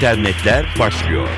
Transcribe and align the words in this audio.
internetler 0.00 0.66
başlıyor. 0.78 1.28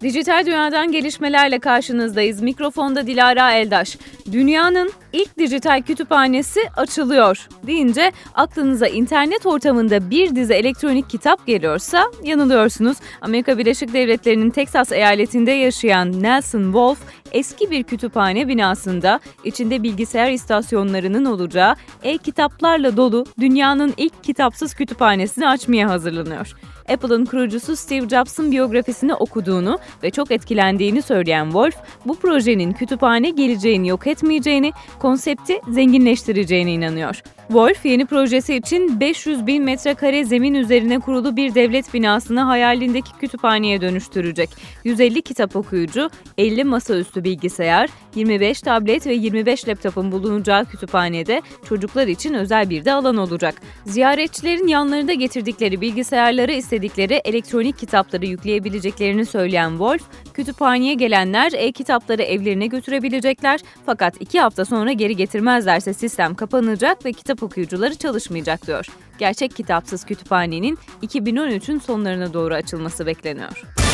Dijital 0.00 0.46
dünyadan 0.46 0.92
gelişmelerle 0.92 1.58
karşınızdayız. 1.58 2.42
Mikrofonda 2.42 3.06
Dilara 3.06 3.52
Eldaş. 3.52 3.96
Dünyanın 4.32 4.92
ilk 5.12 5.38
dijital 5.38 5.82
kütüphanesi 5.82 6.60
açılıyor 6.76 7.48
deyince 7.66 8.12
aklınıza 8.34 8.86
internet 8.86 9.46
ortamında 9.46 10.10
bir 10.10 10.36
dizi 10.36 10.54
elektronik 10.54 11.10
kitap 11.10 11.46
geliyorsa 11.46 12.04
yanılıyorsunuz. 12.24 12.96
Amerika 13.20 13.58
Birleşik 13.58 13.92
Devletleri'nin 13.92 14.50
Texas 14.50 14.92
eyaletinde 14.92 15.50
yaşayan 15.50 16.22
Nelson 16.22 16.62
Wolf 16.62 16.98
eski 17.32 17.70
bir 17.70 17.82
kütüphane 17.82 18.48
binasında 18.48 19.20
içinde 19.44 19.82
bilgisayar 19.82 20.30
istasyonlarının 20.30 21.24
olacağı 21.24 21.74
e-kitaplarla 22.02 22.96
dolu 22.96 23.26
dünyanın 23.40 23.94
ilk 23.96 24.24
kitapsız 24.24 24.74
kütüphanesini 24.74 25.48
açmaya 25.48 25.88
hazırlanıyor. 25.88 26.54
Apple'ın 26.88 27.24
kurucusu 27.24 27.76
Steve 27.76 28.08
Jobs'ın 28.08 28.52
biyografisini 28.52 29.14
okuduğunu 29.14 29.78
ve 30.02 30.10
çok 30.10 30.30
etkilendiğini 30.30 31.02
söyleyen 31.02 31.44
Wolf, 31.44 31.74
bu 32.06 32.16
projenin 32.16 32.72
kütüphane 32.72 33.30
geleceğini 33.30 33.88
yok 33.88 34.06
etmeyeceğini, 34.20 34.72
konsepti 34.98 35.60
zenginleştireceğine 35.68 36.72
inanıyor. 36.72 37.22
Wolf 37.50 37.84
yeni 37.84 38.06
projesi 38.06 38.54
için 38.54 39.00
500 39.00 39.46
bin 39.46 39.64
metrekare 39.64 40.24
zemin 40.24 40.54
üzerine 40.54 40.98
kurulu 40.98 41.36
bir 41.36 41.54
devlet 41.54 41.94
binasını 41.94 42.40
hayalindeki 42.40 43.12
kütüphaneye 43.20 43.80
dönüştürecek. 43.80 44.50
150 44.84 45.22
kitap 45.22 45.56
okuyucu, 45.56 46.10
50 46.38 46.64
masaüstü 46.64 47.24
bilgisayar, 47.24 47.90
25 48.14 48.60
tablet 48.60 49.06
ve 49.06 49.14
25 49.14 49.68
laptopun 49.68 50.12
bulunacağı 50.12 50.64
kütüphanede 50.64 51.42
çocuklar 51.68 52.06
için 52.06 52.34
özel 52.34 52.70
bir 52.70 52.84
de 52.84 52.92
alan 52.92 53.16
olacak. 53.16 53.54
Ziyaretçilerin 53.84 54.66
yanlarında 54.66 55.12
getirdikleri 55.12 55.80
bilgisayarları 55.80 56.52
istedikleri 56.52 57.14
elektronik 57.14 57.78
kitapları 57.78 58.26
yükleyebileceklerini 58.26 59.26
söyleyen 59.26 59.70
Wolf, 59.70 60.02
kütüphaneye 60.34 60.94
gelenler 60.94 61.52
e-kitapları 61.52 62.22
evlerine 62.22 62.66
götürebilecekler 62.66 63.60
fakat 63.86 64.20
iki 64.20 64.40
hafta 64.40 64.64
sonra 64.64 64.92
geri 64.92 65.16
getirmezlerse 65.16 65.94
sistem 65.94 66.34
kapanacak 66.34 67.04
ve 67.04 67.12
kitap 67.12 67.39
okuyucuları 67.42 67.94
çalışmayacak 67.94 68.66
diyor. 68.66 68.86
Gerçek 69.18 69.56
kitapsız 69.56 70.04
kütüphanenin 70.04 70.78
2013'ün 71.02 71.78
sonlarına 71.78 72.32
doğru 72.34 72.54
açılması 72.54 73.06
bekleniyor. 73.06 73.89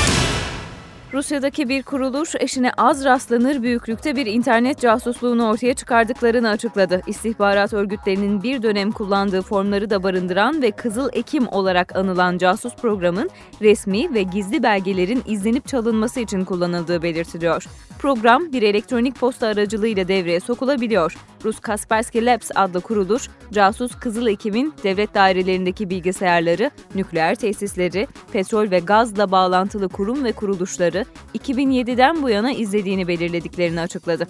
Rusya'daki 1.16 1.68
bir 1.68 1.82
kuruluş 1.82 2.34
eşine 2.40 2.72
az 2.76 3.04
rastlanır 3.04 3.62
büyüklükte 3.62 4.16
bir 4.16 4.26
internet 4.26 4.80
casusluğunu 4.80 5.48
ortaya 5.48 5.74
çıkardıklarını 5.74 6.48
açıkladı. 6.48 7.02
İstihbarat 7.06 7.72
örgütlerinin 7.72 8.42
bir 8.42 8.62
dönem 8.62 8.92
kullandığı 8.92 9.42
formları 9.42 9.90
da 9.90 10.02
barındıran 10.02 10.62
ve 10.62 10.70
Kızıl 10.70 11.08
Ekim 11.12 11.48
olarak 11.48 11.96
anılan 11.96 12.38
casus 12.38 12.76
programın 12.76 13.30
resmi 13.62 14.14
ve 14.14 14.22
gizli 14.22 14.62
belgelerin 14.62 15.22
izlenip 15.26 15.66
çalınması 15.68 16.20
için 16.20 16.44
kullanıldığı 16.44 17.02
belirtiliyor. 17.02 17.66
Program 17.98 18.52
bir 18.52 18.62
elektronik 18.62 19.20
posta 19.20 19.46
aracılığıyla 19.46 20.08
devreye 20.08 20.40
sokulabiliyor. 20.40 21.16
Rus 21.44 21.60
Kaspersky 21.60 22.26
Labs 22.26 22.50
adlı 22.54 22.80
kuruluş, 22.80 23.28
casus 23.52 23.94
Kızıl 23.94 24.26
Ekim'in 24.26 24.74
devlet 24.82 25.14
dairelerindeki 25.14 25.90
bilgisayarları, 25.90 26.70
nükleer 26.94 27.34
tesisleri, 27.34 28.06
petrol 28.32 28.70
ve 28.70 28.78
gazla 28.78 29.30
bağlantılı 29.30 29.88
kurum 29.88 30.24
ve 30.24 30.32
kuruluşları 30.32 31.04
2007'den 31.34 32.22
bu 32.22 32.30
yana 32.30 32.52
izlediğini 32.52 33.08
belirlediklerini 33.08 33.80
açıkladı. 33.80 34.26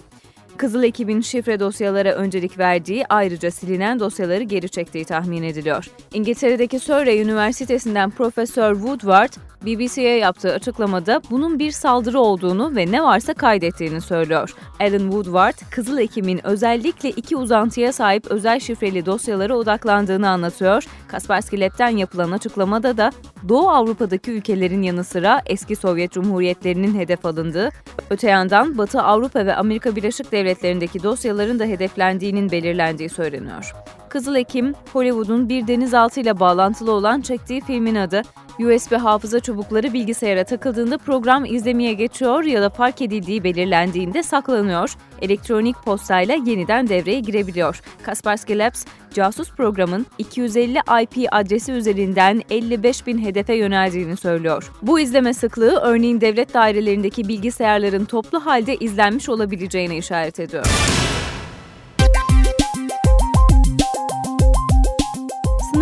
Kızıl 0.57 0.83
ekibin 0.83 1.21
şifre 1.21 1.59
dosyalara 1.59 2.13
öncelik 2.13 2.59
verdiği 2.59 3.05
ayrıca 3.09 3.51
silinen 3.51 3.99
dosyaları 3.99 4.43
geri 4.43 4.69
çektiği 4.69 5.05
tahmin 5.05 5.43
ediliyor. 5.43 5.85
İngiltere'deki 6.13 6.79
Surrey 6.79 7.21
Üniversitesi'nden 7.21 8.09
Profesör 8.09 8.73
Woodward, 8.73 9.33
BBC'ye 9.65 10.17
yaptığı 10.17 10.53
açıklamada 10.53 11.21
bunun 11.31 11.59
bir 11.59 11.71
saldırı 11.71 12.19
olduğunu 12.19 12.75
ve 12.75 12.91
ne 12.91 13.03
varsa 13.03 13.33
kaydettiğini 13.33 14.01
söylüyor. 14.01 14.55
Alan 14.79 15.11
Woodward, 15.11 15.71
Kızıl 15.71 15.97
Ekim'in 15.97 16.47
özellikle 16.47 17.09
iki 17.09 17.35
uzantıya 17.35 17.93
sahip 17.93 18.27
özel 18.31 18.59
şifreli 18.59 19.05
dosyalara 19.05 19.57
odaklandığını 19.57 20.29
anlatıyor. 20.29 20.83
Kaspersky 21.07 21.61
Lab'den 21.61 21.97
yapılan 21.97 22.31
açıklamada 22.31 22.97
da 22.97 23.11
Doğu 23.49 23.69
Avrupa'daki 23.69 24.31
ülkelerin 24.31 24.81
yanı 24.81 25.03
sıra 25.03 25.41
eski 25.45 25.75
Sovyet 25.75 26.11
Cumhuriyetlerinin 26.11 26.99
hedef 26.99 27.25
alındığı, 27.25 27.69
öte 28.09 28.29
yandan 28.29 28.77
Batı 28.77 29.01
Avrupa 29.01 29.45
ve 29.45 29.55
Amerika 29.55 29.95
Birleşik 29.95 30.31
Devletleri'ndeki 30.31 31.03
dosyaların 31.03 31.59
da 31.59 31.65
hedeflendiğinin 31.65 32.51
belirlendiği 32.51 33.09
söyleniyor. 33.09 33.73
Kızıl 34.17 34.35
Ekim, 34.35 34.73
Hollywood'un 34.93 35.49
bir 35.49 35.67
denizaltıyla 35.67 36.39
bağlantılı 36.39 36.91
olan 36.91 37.21
çektiği 37.21 37.61
filmin 37.61 37.95
adı. 37.95 38.21
USB 38.59 38.93
hafıza 38.93 39.39
çubukları 39.39 39.93
bilgisayara 39.93 40.43
takıldığında 40.43 40.97
program 40.97 41.45
izlemeye 41.45 41.93
geçiyor 41.93 42.43
ya 42.43 42.61
da 42.61 42.69
fark 42.69 43.01
edildiği 43.01 43.43
belirlendiğinde 43.43 44.23
saklanıyor. 44.23 44.95
Elektronik 45.21 45.75
postayla 45.85 46.35
yeniden 46.45 46.87
devreye 46.89 47.19
girebiliyor. 47.19 47.81
Kaspersky 48.03 48.59
Labs, 48.59 48.85
casus 49.13 49.51
programın 49.51 50.05
250 50.17 50.77
IP 51.01 51.27
adresi 51.31 51.71
üzerinden 51.71 52.41
55 52.49 53.07
bin 53.07 53.17
hedefe 53.25 53.53
yöneldiğini 53.53 54.17
söylüyor. 54.17 54.71
Bu 54.81 54.99
izleme 54.99 55.33
sıklığı 55.33 55.79
örneğin 55.79 56.21
devlet 56.21 56.53
dairelerindeki 56.53 57.27
bilgisayarların 57.27 58.05
toplu 58.05 58.45
halde 58.45 58.75
izlenmiş 58.75 59.29
olabileceğine 59.29 59.97
işaret 59.97 60.39
ediyor. 60.39 60.65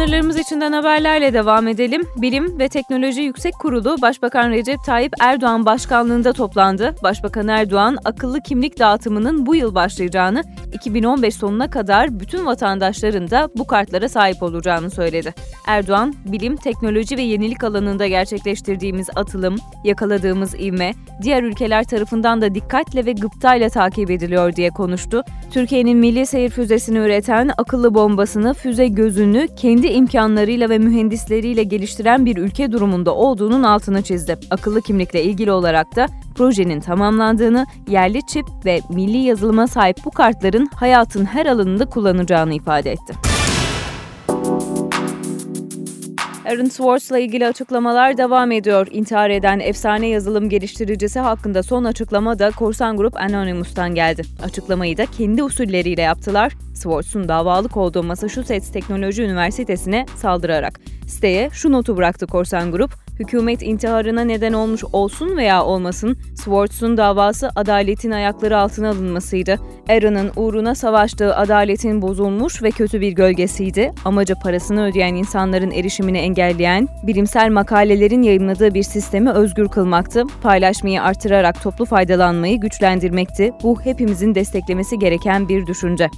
Sınırlarımız 0.06 0.40
içinden 0.40 0.72
haberlerle 0.72 1.34
devam 1.34 1.68
edelim. 1.68 2.08
Bilim 2.18 2.60
ve 2.60 2.70
Teknoloji 2.70 3.22
Yüksek 3.22 3.54
Kurulu 3.54 3.96
Başbakan 4.02 4.52
Recep 4.52 4.84
Tayyip 4.86 5.14
Erdoğan 5.20 5.66
başkanlığında 5.66 6.34
toplandı. 6.34 6.96
Başbakan 7.04 7.48
Erdoğan 7.48 7.98
akıllı 8.06 8.42
kimlik 8.42 8.80
dağıtımının 8.80 9.46
bu 9.46 9.56
yıl 9.56 9.76
başlayacağını, 9.76 10.44
2015 10.74 11.36
sonuna 11.36 11.70
kadar 11.70 12.20
bütün 12.20 12.46
vatandaşların 12.46 13.30
da 13.30 13.50
bu 13.58 13.68
kartlara 13.68 14.10
sahip 14.10 14.44
olacağını 14.44 14.90
söyledi. 14.90 15.34
Erdoğan, 15.68 16.14
bilim, 16.26 16.56
teknoloji 16.56 17.18
ve 17.18 17.22
yenilik 17.22 17.64
alanında 17.64 18.08
gerçekleştirdiğimiz 18.08 19.10
atılım, 19.16 19.56
yakaladığımız 19.84 20.56
ivme, 20.56 20.94
diğer 21.22 21.44
ülkeler 21.44 21.84
tarafından 21.84 22.42
da 22.42 22.56
dikkatle 22.56 23.06
ve 23.06 23.12
gıptayla 23.12 23.70
takip 23.70 24.12
ediliyor 24.12 24.56
diye 24.56 24.70
konuştu. 24.70 25.24
Türkiye'nin 25.52 25.98
milli 25.98 26.26
seyir 26.26 26.50
füzesini 26.50 26.98
üreten 26.98 27.52
akıllı 27.58 27.94
bombasını, 27.94 28.54
füze 28.54 28.88
gözünü 28.88 29.48
kendi 29.56 29.95
imkanlarıyla 29.96 30.70
ve 30.70 30.78
mühendisleriyle 30.78 31.64
geliştiren 31.64 32.26
bir 32.26 32.38
ülke 32.38 32.72
durumunda 32.72 33.16
olduğunun 33.16 33.64
altını 33.64 34.02
çizdi. 34.02 34.38
Akıllı 34.52 34.82
kimlikle 34.82 35.24
ilgili 35.24 35.52
olarak 35.52 35.96
da 35.96 36.08
projenin 36.36 36.80
tamamlandığını, 36.80 37.66
yerli 37.88 38.20
çip 38.28 38.46
ve 38.66 38.80
milli 38.90 39.18
yazılıma 39.18 39.68
sahip 39.68 39.98
bu 40.06 40.12
kartların 40.12 40.70
hayatın 40.76 41.26
her 41.26 41.46
alanında 41.46 41.86
kullanacağını 41.86 42.54
ifade 42.54 42.92
etti. 42.92 43.14
Aaron 46.46 46.66
Swartz'la 46.66 47.20
ilgili 47.20 47.48
açıklamalar 47.48 48.18
devam 48.18 48.52
ediyor. 48.52 48.88
İntihar 48.92 49.30
eden 49.30 49.60
efsane 49.60 50.08
yazılım 50.08 50.50
geliştiricisi 50.50 51.20
hakkında 51.20 51.64
son 51.64 51.84
açıklama 51.84 52.40
da 52.40 52.52
Korsan 52.52 52.98
Grup 52.98 53.18
Anonymous'tan 53.18 53.96
geldi. 53.96 54.22
Açıklamayı 54.44 54.98
da 54.98 55.06
kendi 55.06 55.44
usulleriyle 55.44 56.02
yaptılar. 56.02 56.54
Swartz'un 56.76 57.28
davalık 57.28 57.78
olduğu 57.78 58.04
Massachusetts 58.04 58.72
Teknoloji 58.72 59.24
Üniversitesi'ne 59.24 60.06
saldırarak. 60.16 60.80
Siteye 61.08 61.50
şu 61.54 61.72
notu 61.72 61.98
bıraktı 61.98 62.28
Korsan 62.28 62.72
Grup, 62.72 62.92
hükümet 63.20 63.62
intiharına 63.62 64.22
neden 64.22 64.54
olmuş 64.54 64.84
olsun 64.94 65.38
veya 65.38 65.64
olmasın, 65.64 66.18
Swartz'un 66.36 66.98
davası 66.98 67.50
adaletin 67.56 68.12
ayakları 68.12 68.58
altına 68.58 68.90
alınmasıydı. 68.90 69.60
Aaron'ın 69.90 70.32
uğruna 70.36 70.76
savaştığı 70.76 71.36
adaletin 71.36 72.02
bozulmuş 72.02 72.64
ve 72.64 72.72
kötü 72.72 73.02
bir 73.02 73.12
gölgesiydi. 73.12 73.92
Amacı 74.06 74.36
parasını 74.36 74.86
ödeyen 74.86 75.16
insanların 75.16 75.72
erişimini 75.72 76.18
engelleyen, 76.18 76.88
bilimsel 77.04 77.50
makalelerin 77.50 78.24
yayınladığı 78.24 78.74
bir 78.74 78.84
sistemi 78.84 79.32
özgür 79.32 79.68
kılmaktı. 79.68 80.24
Paylaşmayı 80.42 81.02
artırarak 81.02 81.62
toplu 81.64 81.86
faydalanmayı 81.86 82.60
güçlendirmekti. 82.60 83.52
Bu 83.64 83.82
hepimizin 83.82 84.36
desteklemesi 84.36 85.00
gereken 85.00 85.50
bir 85.50 85.68
düşünce. 85.68 86.10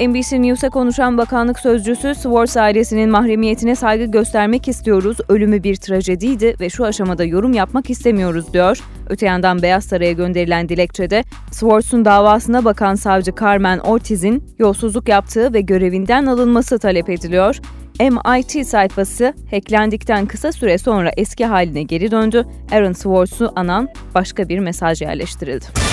NBC 0.00 0.42
News'a 0.42 0.70
konuşan 0.70 1.18
bakanlık 1.18 1.58
sözcüsü 1.58 2.14
Swartz 2.14 2.56
ailesinin 2.56 3.10
mahremiyetine 3.10 3.74
saygı 3.74 4.04
göstermek 4.04 4.68
istiyoruz, 4.68 5.16
ölümü 5.28 5.62
bir 5.62 5.76
trajediydi 5.76 6.56
ve 6.60 6.70
şu 6.70 6.84
aşamada 6.84 7.24
yorum 7.24 7.52
yapmak 7.52 7.90
istemiyoruz 7.90 8.52
diyor. 8.52 8.80
Öte 9.08 9.26
yandan 9.26 9.62
Beyaz 9.62 9.84
Saray'a 9.84 10.12
gönderilen 10.12 10.68
dilekçede 10.68 11.24
Swartz'un 11.52 12.04
davasına 12.04 12.64
bakan 12.64 12.94
savcı 12.94 13.32
Carmen 13.40 13.78
Ortiz'in 13.78 14.44
yolsuzluk 14.58 15.08
yaptığı 15.08 15.52
ve 15.52 15.60
görevinden 15.60 16.26
alınması 16.26 16.78
talep 16.78 17.10
ediliyor. 17.10 17.60
MIT 18.00 18.66
sayfası 18.66 19.34
hacklendikten 19.50 20.26
kısa 20.26 20.52
süre 20.52 20.78
sonra 20.78 21.10
eski 21.16 21.46
haline 21.46 21.82
geri 21.82 22.10
döndü. 22.10 22.46
Aaron 22.72 22.92
Swartz'u 22.92 23.52
anan 23.56 23.88
başka 24.14 24.48
bir 24.48 24.58
mesaj 24.58 25.02
yerleştirildi. 25.02 25.89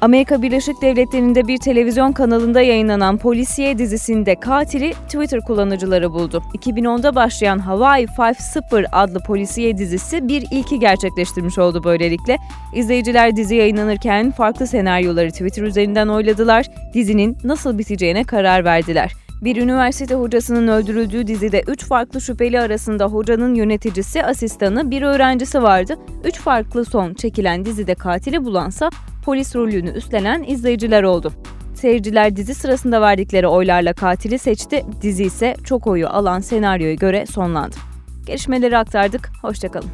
Amerika 0.00 0.42
Birleşik 0.42 0.82
Devletleri'nde 0.82 1.48
bir 1.48 1.58
televizyon 1.58 2.12
kanalında 2.12 2.60
yayınlanan 2.60 3.18
Polisiye 3.18 3.78
dizisinde 3.78 4.40
katili 4.40 4.92
Twitter 4.92 5.40
kullanıcıları 5.40 6.12
buldu. 6.12 6.42
2010'da 6.54 7.14
başlayan 7.14 7.58
Hawaii 7.58 8.06
Five-0 8.06 8.86
adlı 8.92 9.22
polisiye 9.22 9.78
dizisi 9.78 10.28
bir 10.28 10.44
ilki 10.50 10.78
gerçekleştirmiş 10.78 11.58
oldu 11.58 11.84
böylelikle. 11.84 12.38
İzleyiciler 12.74 13.36
dizi 13.36 13.54
yayınlanırken 13.54 14.30
farklı 14.30 14.66
senaryoları 14.66 15.30
Twitter 15.30 15.62
üzerinden 15.62 16.08
oyladılar, 16.08 16.66
dizinin 16.94 17.38
nasıl 17.44 17.78
biteceğine 17.78 18.24
karar 18.24 18.64
verdiler. 18.64 19.12
Bir 19.42 19.56
üniversite 19.56 20.14
hocasının 20.14 20.68
öldürüldüğü 20.68 21.26
dizide 21.26 21.62
3 21.66 21.84
farklı 21.84 22.20
şüpheli 22.20 22.60
arasında 22.60 23.06
hocanın 23.06 23.54
yöneticisi, 23.54 24.24
asistanı, 24.24 24.90
bir 24.90 25.02
öğrencisi 25.02 25.62
vardı. 25.62 25.96
3 26.24 26.38
farklı 26.38 26.84
son 26.84 27.14
çekilen 27.14 27.64
dizide 27.64 27.94
katili 27.94 28.44
bulansa 28.44 28.90
polis 29.24 29.56
rolünü 29.56 29.90
üstlenen 29.90 30.42
izleyiciler 30.42 31.02
oldu. 31.02 31.32
Seyirciler 31.74 32.36
dizi 32.36 32.54
sırasında 32.54 33.00
verdikleri 33.00 33.46
oylarla 33.46 33.92
katili 33.92 34.38
seçti, 34.38 34.84
dizi 35.02 35.24
ise 35.24 35.54
çok 35.64 35.86
oyu 35.86 36.08
alan 36.08 36.40
senaryoya 36.40 36.94
göre 36.94 37.26
sonlandı. 37.26 37.76
Gelişmeleri 38.26 38.78
aktardık, 38.78 39.30
hoşçakalın. 39.42 39.90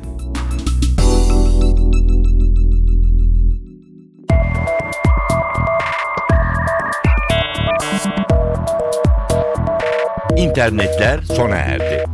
İnternetler 10.36 11.22
sona 11.22 11.56
erdi. 11.56 12.04